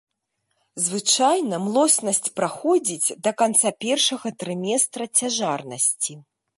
[0.85, 6.23] Звычайна млоснасць праходзіць да канца першага трыместра цяжарнасці.